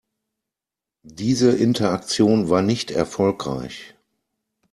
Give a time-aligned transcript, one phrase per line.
[1.03, 3.93] Diese Interaktion war nicht erfolgreich.